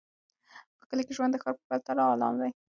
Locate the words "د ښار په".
1.33-1.63